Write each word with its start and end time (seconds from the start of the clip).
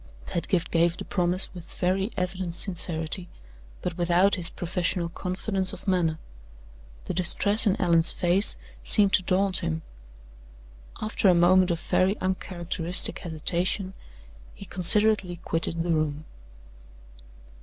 Pedgift 0.25 0.71
gave 0.71 0.97
the 0.97 1.05
promise 1.05 1.53
with 1.53 1.75
very 1.75 2.11
evident 2.17 2.55
sincerity, 2.55 3.29
but 3.83 3.99
without 3.99 4.33
his 4.33 4.49
professional 4.49 5.09
confidence 5.09 5.73
of 5.73 5.87
manner. 5.87 6.17
The 7.05 7.13
distress 7.13 7.67
in 7.67 7.79
Allan's 7.79 8.09
face 8.09 8.55
seemed 8.83 9.13
to 9.13 9.21
daunt 9.21 9.57
him. 9.57 9.83
After 11.01 11.29
a 11.29 11.35
moment 11.35 11.69
of 11.69 11.79
very 11.79 12.17
uncharacteristic 12.19 13.19
hesitation, 13.19 13.93
he 14.55 14.65
considerately 14.65 15.35
quitted 15.35 15.83
the 15.83 15.91
room. 15.91 16.25